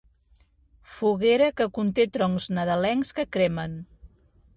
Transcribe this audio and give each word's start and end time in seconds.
Foguera 0.93 1.49
que 1.61 1.67
conté 1.75 2.05
troncs 2.17 2.47
nadalencs 2.61 3.13
que 3.19 3.27
cremen. 3.37 3.77